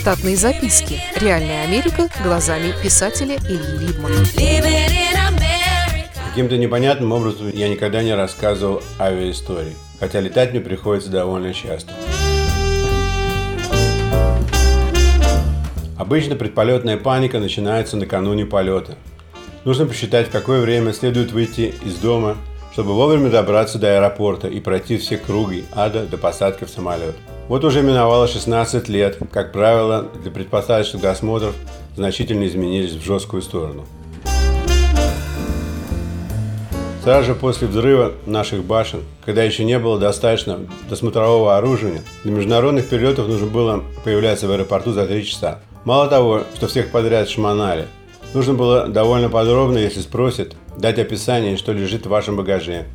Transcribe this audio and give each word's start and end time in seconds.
Штатные 0.00 0.34
записки. 0.34 0.98
Реальная 1.14 1.62
Америка 1.62 2.08
глазами 2.24 2.72
писателя 2.82 3.36
Ильи 3.36 3.86
Либмана. 3.86 4.16
Каким-то 6.30 6.56
непонятным 6.56 7.12
образом 7.12 7.50
я 7.52 7.68
никогда 7.68 8.02
не 8.02 8.14
рассказывал 8.14 8.82
авиаистории, 8.98 9.76
хотя 9.98 10.20
летать 10.20 10.52
мне 10.52 10.62
приходится 10.62 11.10
довольно 11.10 11.52
часто. 11.52 11.92
Обычно 15.98 16.34
предполетная 16.34 16.96
паника 16.96 17.38
начинается 17.38 17.98
накануне 17.98 18.46
полета. 18.46 18.94
Нужно 19.66 19.84
посчитать, 19.84 20.28
в 20.28 20.32
какое 20.32 20.62
время 20.62 20.94
следует 20.94 21.30
выйти 21.30 21.74
из 21.84 21.96
дома, 21.96 22.38
чтобы 22.72 22.94
вовремя 22.94 23.28
добраться 23.28 23.78
до 23.78 23.98
аэропорта 23.98 24.48
и 24.48 24.60
пройти 24.60 24.96
все 24.96 25.18
круги 25.18 25.66
ада 25.72 26.06
до 26.06 26.16
посадки 26.16 26.64
в 26.64 26.70
самолет. 26.70 27.16
Вот 27.50 27.64
уже 27.64 27.82
миновало 27.82 28.28
16 28.28 28.88
лет. 28.88 29.18
Как 29.32 29.50
правило, 29.50 30.06
для 30.22 30.30
предпосадочных 30.30 31.02
досмотров 31.02 31.52
значительно 31.96 32.46
изменились 32.46 32.92
в 32.92 33.04
жесткую 33.04 33.42
сторону. 33.42 33.86
Сразу 37.02 37.26
же 37.26 37.34
после 37.34 37.66
взрыва 37.66 38.12
наших 38.24 38.62
башен, 38.62 39.02
когда 39.24 39.42
еще 39.42 39.64
не 39.64 39.80
было 39.80 39.98
достаточно 39.98 40.60
досмотрового 40.88 41.56
оружия, 41.56 42.02
для 42.22 42.30
международных 42.30 42.88
перелетов 42.88 43.26
нужно 43.26 43.48
было 43.48 43.82
появляться 44.04 44.46
в 44.46 44.52
аэропорту 44.52 44.92
за 44.92 45.08
3 45.08 45.24
часа. 45.26 45.58
Мало 45.84 46.06
того, 46.06 46.42
что 46.54 46.68
всех 46.68 46.92
подряд 46.92 47.28
шмонали, 47.28 47.88
нужно 48.32 48.54
было 48.54 48.86
довольно 48.86 49.28
подробно, 49.28 49.78
если 49.78 50.02
спросят, 50.02 50.54
дать 50.78 51.00
описание, 51.00 51.56
что 51.56 51.72
лежит 51.72 52.06
в 52.06 52.10
вашем 52.10 52.36
багаже. 52.36 52.86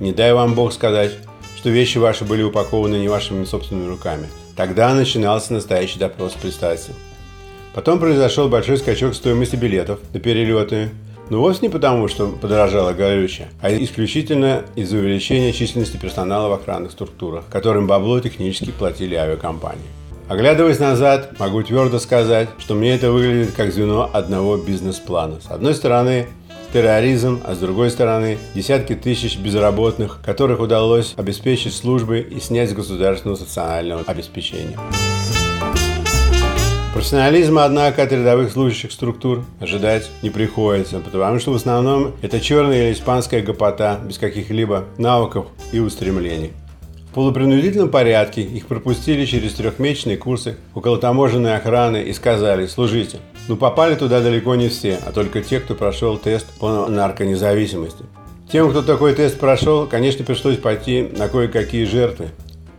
Не 0.00 0.12
дай 0.12 0.34
вам 0.34 0.52
Бог 0.52 0.74
сказать, 0.74 1.12
что 1.56 1.70
вещи 1.70 1.98
ваши 1.98 2.24
были 2.24 2.42
упакованы 2.42 2.96
не 2.96 3.08
вашими 3.08 3.44
собственными 3.44 3.88
руками. 3.88 4.26
Тогда 4.56 4.94
начинался 4.94 5.52
настоящий 5.52 5.98
допрос 5.98 6.32
представителей. 6.34 6.96
Потом 7.74 7.98
произошел 7.98 8.48
большой 8.48 8.76
скачок 8.76 9.14
стоимости 9.14 9.56
билетов 9.56 9.98
на 10.12 10.20
перелеты, 10.20 10.90
но 11.30 11.40
вовсе 11.40 11.60
не 11.62 11.68
потому, 11.70 12.08
что 12.08 12.28
подорожало 12.28 12.92
горючее, 12.92 13.48
а 13.62 13.72
исключительно 13.72 14.64
из-за 14.76 14.98
увеличения 14.98 15.52
численности 15.52 15.96
персонала 15.96 16.48
в 16.48 16.52
охранных 16.52 16.92
структурах, 16.92 17.44
которым 17.50 17.86
бабло 17.86 18.20
технически 18.20 18.70
платили 18.70 19.14
авиакомпании. 19.14 19.80
Оглядываясь 20.28 20.78
назад, 20.78 21.38
могу 21.38 21.62
твердо 21.62 21.98
сказать, 21.98 22.48
что 22.58 22.74
мне 22.74 22.94
это 22.94 23.10
выглядит 23.10 23.52
как 23.54 23.72
звено 23.72 24.08
одного 24.12 24.56
бизнес-плана. 24.56 25.40
С 25.40 25.50
одной 25.50 25.74
стороны, 25.74 26.26
терроризм, 26.72 27.40
а 27.44 27.54
с 27.54 27.58
другой 27.58 27.90
стороны 27.90 28.38
десятки 28.54 28.94
тысяч 28.94 29.38
безработных, 29.38 30.20
которых 30.24 30.60
удалось 30.60 31.14
обеспечить 31.16 31.74
службы 31.74 32.20
и 32.20 32.40
снять 32.40 32.70
с 32.70 32.72
государственного 32.72 33.36
социального 33.36 34.02
обеспечения. 34.06 34.78
Профессионализма, 36.94 37.64
однако, 37.64 38.02
от 38.02 38.12
рядовых 38.12 38.52
служащих 38.52 38.92
структур 38.92 39.44
ожидать 39.60 40.10
не 40.22 40.28
приходится, 40.28 41.00
потому 41.00 41.40
что 41.40 41.50
в 41.52 41.56
основном 41.56 42.12
это 42.20 42.38
черная 42.38 42.88
или 42.88 42.92
испанская 42.92 43.42
гопота 43.42 43.98
без 44.04 44.18
каких-либо 44.18 44.84
навыков 44.98 45.46
и 45.72 45.78
устремлений. 45.78 46.52
Полупринудительном 47.14 47.90
порядке 47.90 48.40
их 48.40 48.66
пропустили 48.66 49.26
через 49.26 49.52
трехмесячные 49.52 50.16
курсы 50.16 50.56
около 50.74 50.96
таможенной 50.96 51.56
охраны 51.56 52.02
и 52.02 52.12
сказали 52.14 52.66
«служите». 52.66 53.18
Но 53.48 53.56
попали 53.56 53.96
туда 53.96 54.20
далеко 54.20 54.54
не 54.54 54.68
все, 54.68 54.98
а 55.04 55.12
только 55.12 55.42
те, 55.42 55.60
кто 55.60 55.74
прошел 55.74 56.16
тест 56.16 56.46
по 56.58 56.86
нарконезависимости. 56.86 58.04
Тем, 58.50 58.70
кто 58.70 58.82
такой 58.82 59.14
тест 59.14 59.38
прошел, 59.38 59.86
конечно, 59.86 60.24
пришлось 60.24 60.56
пойти 60.56 61.08
на 61.16 61.28
кое-какие 61.28 61.84
жертвы. 61.84 62.28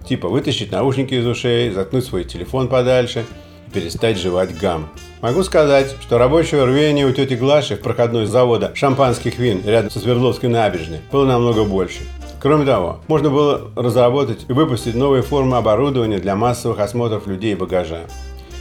Типа 0.07 0.29
вытащить 0.29 0.71
наушники 0.71 1.13
из 1.13 1.27
ушей, 1.27 1.69
заткнуть 1.71 2.05
свой 2.05 2.23
телефон 2.23 2.69
подальше 2.69 3.25
и 3.67 3.71
перестать 3.71 4.17
жевать 4.17 4.57
гам. 4.57 4.89
Могу 5.21 5.43
сказать, 5.43 5.95
что 6.01 6.17
рабочего 6.17 6.65
рвения 6.65 7.05
у 7.05 7.11
тети 7.11 7.33
Глаши 7.35 7.75
в 7.75 7.81
проходной 7.81 8.25
завода 8.25 8.71
шампанских 8.73 9.37
вин 9.37 9.61
рядом 9.65 9.91
со 9.91 9.99
Свердловской 9.99 10.49
набережной 10.49 11.01
было 11.11 11.25
намного 11.25 11.65
больше. 11.65 11.99
Кроме 12.43 12.65
того, 12.65 12.99
можно 13.07 13.29
было 13.29 13.71
разработать 13.73 14.45
и 14.49 14.51
выпустить 14.51 14.95
новые 14.95 15.23
формы 15.23 15.55
оборудования 15.55 16.17
для 16.17 16.35
массовых 16.35 16.77
осмотров 16.79 17.25
людей 17.25 17.53
и 17.53 17.55
багажа. 17.55 18.01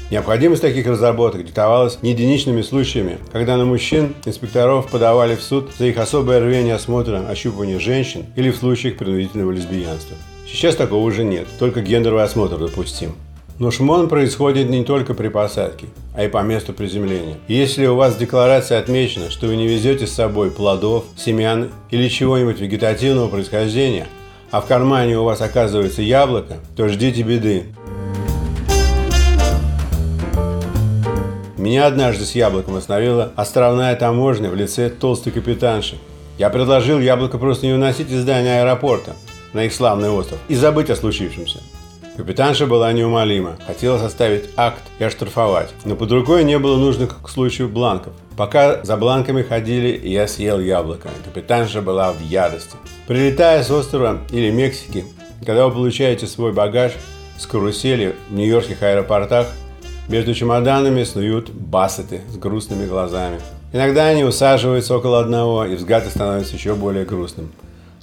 Необходимость 0.09 0.63
таких 0.63 0.87
разработок 0.87 1.45
диктовалась 1.45 1.99
не 2.01 2.11
единичными 2.13 2.63
случаями, 2.63 3.19
когда 3.33 3.57
на 3.57 3.65
мужчин 3.65 4.15
инспекторов 4.25 4.89
подавали 4.89 5.35
в 5.35 5.43
суд 5.43 5.73
за 5.77 5.87
их 5.87 5.99
особое 5.99 6.39
рвение 6.39 6.77
осмотра 6.77 7.27
ощупывания 7.29 7.81
женщин 7.81 8.27
или 8.37 8.53
в 8.53 8.57
случаях 8.57 8.99
принудительного 8.99 9.51
лесбиянства. 9.51 10.17
Сейчас 10.47 10.77
такого 10.77 11.03
уже 11.03 11.25
нет, 11.25 11.49
только 11.59 11.81
гендерный 11.81 12.23
осмотр 12.23 12.59
допустим. 12.59 13.17
Но 13.63 13.71
шмон 13.71 14.09
происходит 14.09 14.71
не 14.71 14.83
только 14.83 15.15
при 15.15 15.29
посадке, 15.29 15.87
а 16.17 16.25
и 16.25 16.29
по 16.29 16.43
месту 16.43 16.73
приземления. 16.73 17.37
если 17.47 17.87
у 17.87 17.95
вас 17.95 18.17
в 18.17 18.19
декларации 18.19 18.75
отмечено, 18.75 19.31
что 19.31 19.47
вы 19.47 19.55
не 19.55 19.69
везете 19.69 20.09
с 20.09 20.13
собой 20.13 20.51
плодов, 20.51 21.05
семян 21.17 21.71
или 21.93 22.09
чего-нибудь 22.09 22.59
вегетативного 22.59 23.29
происхождения, 23.29 24.09
а 24.51 24.63
в 24.63 24.67
кармане 24.67 25.17
у 25.17 25.23
вас 25.23 25.41
оказывается 25.41 26.03
яблоко, 26.03 26.57
то 26.75 26.89
ждите 26.89 27.23
беды. 27.23 27.67
Меня 31.57 31.87
однажды 31.87 32.25
с 32.25 32.35
яблоком 32.35 32.75
остановила 32.75 33.31
островная 33.37 33.95
таможня 33.95 34.51
в 34.51 34.57
лице 34.57 34.91
толстой 34.91 35.33
капитанши. 35.33 35.99
Я 36.37 36.51
предложил 36.51 36.99
яблоко 36.99 37.39
просто 37.39 37.67
не 37.67 37.75
уносить 37.75 38.11
из 38.11 38.23
здания 38.23 38.63
аэропорта 38.63 39.15
на 39.53 39.67
их 39.67 39.73
славный 39.73 40.11
остров 40.11 40.41
и 40.49 40.57
забыть 40.57 40.91
о 40.91 40.97
случившемся. 40.97 41.61
Капитанша 42.17 42.67
была 42.67 42.93
неумолима, 42.93 43.57
хотела 43.67 43.99
составить 43.99 44.51
акт 44.57 44.83
и 44.99 45.05
оштрафовать, 45.05 45.73
но 45.87 45.97
под 45.97 46.13
рукой 46.13 46.45
не 46.45 46.59
было 46.59 46.77
нужных 46.77 47.23
к 47.23 47.29
случаю 47.31 47.71
бланков. 47.71 48.13
Пока 48.37 48.85
за 48.85 48.99
бланками 48.99 49.43
ходили, 49.43 49.99
я 50.07 50.29
съел 50.29 50.61
яблоко. 50.61 51.09
Капитанша 51.25 51.81
была 51.81 52.13
в 52.13 52.21
ярости. 52.21 52.77
Прилетая 53.07 53.63
с 53.63 53.71
острова 53.71 54.19
или 54.31 54.51
Мексики, 54.51 55.07
когда 55.45 55.67
вы 55.67 55.73
получаете 55.73 56.27
свой 56.27 56.53
багаж 56.53 56.93
с 57.39 57.47
карусели 57.47 58.15
в 58.29 58.35
нью-йоркских 58.35 58.83
аэропортах, 58.83 59.47
между 60.09 60.35
чемоданами 60.35 61.05
снуют 61.05 61.49
бассеты 61.49 62.21
с 62.31 62.37
грустными 62.37 62.87
глазами. 62.87 63.41
Иногда 63.73 64.09
они 64.09 64.23
усаживаются 64.23 64.95
около 64.95 65.21
одного, 65.21 65.65
и 65.65 65.77
взгляд 65.77 66.07
становится 66.07 66.57
еще 66.57 66.75
более 66.75 67.07
грустным. 67.07 67.51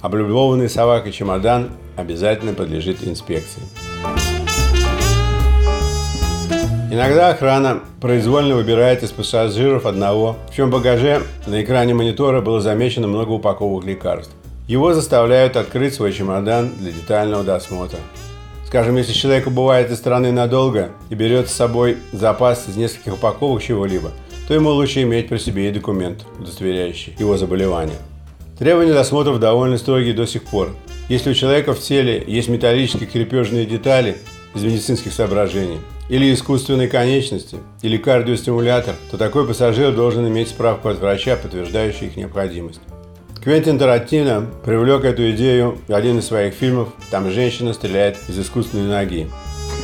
Облюбованный 0.00 0.68
собакой 0.68 1.12
чемодан 1.12 1.70
обязательно 1.96 2.54
подлежит 2.54 3.06
инспекции. 3.06 3.62
Иногда 6.92 7.28
охрана 7.28 7.82
произвольно 8.00 8.56
выбирает 8.56 9.04
из 9.04 9.12
пассажиров 9.12 9.86
одного, 9.86 10.36
в 10.50 10.56
чем 10.56 10.70
багаже 10.70 11.22
на 11.46 11.62
экране 11.62 11.94
монитора 11.94 12.40
было 12.40 12.60
замечено 12.60 13.06
много 13.06 13.30
упаковок 13.30 13.84
лекарств. 13.84 14.34
Его 14.66 14.92
заставляют 14.92 15.56
открыть 15.56 15.94
свой 15.94 16.12
чемодан 16.12 16.72
для 16.80 16.90
детального 16.90 17.44
досмотра. 17.44 18.00
Скажем, 18.66 18.96
если 18.96 19.12
человек 19.12 19.46
убывает 19.46 19.88
из 19.92 19.98
страны 19.98 20.32
надолго 20.32 20.90
и 21.10 21.14
берет 21.14 21.48
с 21.48 21.52
собой 21.52 21.98
запас 22.10 22.68
из 22.68 22.74
нескольких 22.74 23.14
упаковок 23.14 23.62
чего-либо, 23.62 24.10
то 24.48 24.54
ему 24.54 24.70
лучше 24.70 25.02
иметь 25.02 25.28
при 25.28 25.38
себе 25.38 25.68
и 25.68 25.72
документ, 25.72 26.26
удостоверяющий 26.40 27.14
его 27.20 27.36
заболевание. 27.36 27.98
Требования 28.58 28.94
досмотров 28.94 29.38
довольно 29.38 29.78
строгие 29.78 30.12
до 30.12 30.26
сих 30.26 30.42
пор. 30.42 30.70
Если 31.08 31.30
у 31.30 31.34
человека 31.34 31.72
в 31.72 31.78
теле 31.78 32.20
есть 32.26 32.48
металлические 32.48 33.08
крепежные 33.08 33.64
детали 33.64 34.16
из 34.56 34.64
медицинских 34.64 35.12
соображений, 35.12 35.78
или 36.10 36.34
искусственной 36.34 36.88
конечности, 36.88 37.58
или 37.82 37.96
кардиостимулятор, 37.96 38.96
то 39.10 39.16
такой 39.16 39.46
пассажир 39.46 39.92
должен 39.92 40.26
иметь 40.26 40.48
справку 40.48 40.88
от 40.88 40.98
врача, 40.98 41.36
подтверждающую 41.36 42.10
их 42.10 42.16
необходимость. 42.16 42.80
Квентин 43.42 43.78
Тарантино 43.78 44.44
привлек 44.64 45.04
эту 45.04 45.30
идею 45.30 45.78
в 45.88 45.94
один 45.94 46.18
из 46.18 46.26
своих 46.26 46.52
фильмов. 46.52 46.88
Там 47.10 47.30
женщина 47.30 47.72
стреляет 47.72 48.18
из 48.28 48.38
искусственной 48.38 48.88
ноги. 48.88 49.30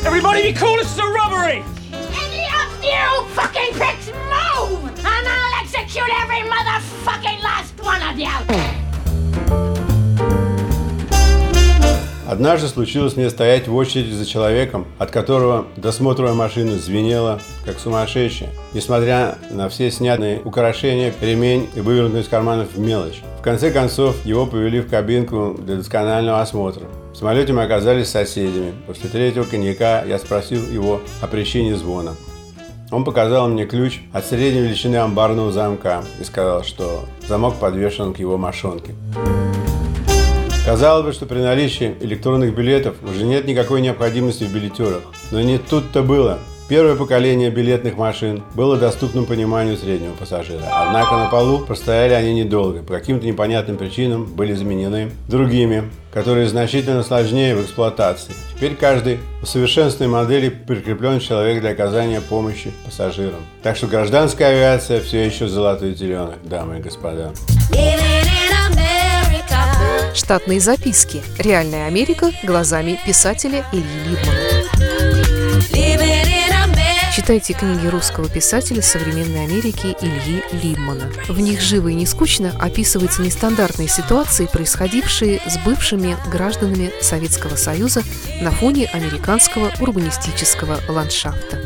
Everybody 0.04 0.42
be 0.42 0.52
cool, 0.52 0.76
this 0.76 0.92
is 0.92 0.98
a 0.98 1.06
robbery! 1.06 1.64
Any 1.92 2.44
of 2.60 2.84
you 2.84 3.26
fucking 3.34 3.72
pricks 3.72 4.08
move! 4.28 4.84
And 4.84 5.26
I'll 5.26 5.62
execute 5.62 6.10
every 6.22 6.42
motherfucking 6.42 7.42
last 7.42 7.72
one 7.82 8.02
of 8.02 8.18
you! 8.18 8.85
Однажды 12.26 12.66
случилось 12.66 13.16
мне 13.16 13.30
стоять 13.30 13.68
в 13.68 13.74
очереди 13.74 14.12
за 14.12 14.26
человеком, 14.26 14.84
от 14.98 15.12
которого 15.12 15.66
досмотровая 15.76 16.34
машина 16.34 16.76
звенела, 16.76 17.40
как 17.64 17.78
сумасшедшая, 17.78 18.50
несмотря 18.74 19.38
на 19.50 19.68
все 19.68 19.92
снятые 19.92 20.40
украшения, 20.42 21.14
ремень 21.20 21.68
и 21.76 21.80
вывернутый 21.80 22.22
из 22.22 22.28
карманов 22.28 22.76
мелочь. 22.76 23.22
В 23.38 23.42
конце 23.42 23.70
концов, 23.70 24.16
его 24.26 24.44
повели 24.44 24.80
в 24.80 24.90
кабинку 24.90 25.54
для 25.56 25.76
досконального 25.76 26.40
осмотра. 26.40 26.86
В 27.12 27.16
самолете 27.16 27.52
мы 27.52 27.62
оказались 27.62 28.08
соседями. 28.08 28.74
После 28.88 29.08
третьего 29.08 29.44
коньяка 29.44 30.04
я 30.04 30.18
спросил 30.18 30.68
его 30.68 31.00
о 31.20 31.28
причине 31.28 31.76
звона. 31.76 32.16
Он 32.90 33.04
показал 33.04 33.48
мне 33.48 33.66
ключ 33.66 34.00
от 34.12 34.24
средней 34.26 34.62
величины 34.62 34.96
амбарного 34.96 35.52
замка 35.52 36.02
и 36.20 36.24
сказал, 36.24 36.64
что 36.64 37.04
замок 37.28 37.54
подвешен 37.56 38.12
к 38.12 38.18
его 38.18 38.36
мошонке. 38.36 38.94
Казалось 40.66 41.06
бы, 41.06 41.12
что 41.12 41.26
при 41.26 41.38
наличии 41.38 41.94
электронных 42.00 42.52
билетов 42.52 42.96
уже 43.04 43.22
нет 43.22 43.46
никакой 43.46 43.80
необходимости 43.80 44.42
в 44.42 44.52
билетерах. 44.52 45.02
Но 45.30 45.40
не 45.40 45.58
тут-то 45.58 46.02
было. 46.02 46.40
Первое 46.68 46.96
поколение 46.96 47.50
билетных 47.50 47.96
машин 47.96 48.42
было 48.56 48.76
доступным 48.76 49.26
пониманию 49.26 49.76
среднего 49.76 50.14
пассажира. 50.14 50.64
Однако 50.72 51.18
на 51.18 51.30
полу 51.30 51.60
простояли 51.60 52.14
они 52.14 52.34
недолго. 52.34 52.82
По 52.82 52.94
каким-то 52.94 53.24
непонятным 53.24 53.76
причинам 53.76 54.24
были 54.24 54.54
заменены 54.54 55.12
другими, 55.28 55.84
которые 56.12 56.48
значительно 56.48 57.04
сложнее 57.04 57.54
в 57.54 57.62
эксплуатации. 57.62 58.32
Теперь 58.56 58.74
каждый 58.74 59.20
усовершенствованной 59.42 60.12
модели 60.12 60.48
прикреплен 60.48 61.20
человек 61.20 61.60
для 61.60 61.70
оказания 61.70 62.20
помощи 62.20 62.72
пассажирам. 62.84 63.38
Так 63.62 63.76
что 63.76 63.86
гражданская 63.86 64.48
авиация 64.48 65.00
все 65.00 65.24
еще 65.24 65.46
золотой 65.46 65.94
теленок, 65.94 66.38
дамы 66.42 66.80
и 66.80 66.82
господа. 66.82 67.32
Штатные 70.16 70.60
записки. 70.60 71.22
Реальная 71.38 71.86
Америка 71.86 72.32
глазами 72.42 72.98
писателя 73.04 73.66
Ильи 73.70 73.84
Либмана. 74.08 74.56
Читайте 77.14 77.52
книги 77.52 77.86
русского 77.86 78.26
писателя 78.26 78.80
современной 78.80 79.44
Америки 79.44 79.94
Ильи 80.00 80.42
Либмана. 80.62 81.12
В 81.28 81.38
них 81.38 81.60
живо 81.60 81.88
и 81.88 81.94
не 81.94 82.06
скучно 82.06 82.54
описываются 82.58 83.20
нестандартные 83.20 83.88
ситуации, 83.88 84.48
происходившие 84.50 85.42
с 85.46 85.58
бывшими 85.58 86.16
гражданами 86.30 86.92
Советского 87.02 87.56
Союза 87.56 88.02
на 88.40 88.50
фоне 88.50 88.86
американского 88.86 89.70
урбанистического 89.80 90.80
ландшафта. 90.88 91.65